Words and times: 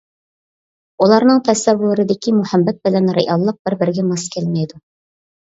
ئۇلارنىڭ 1.03 1.41
تەسەۋۋۇرىدىكى 1.49 2.33
مۇھەببەت 2.39 2.81
بىلەن 2.89 3.13
رېئاللىق 3.19 3.61
بىر-بىرىگە 3.69 4.09
ماس 4.09 4.27
كەلمەيدۇ. 4.39 4.83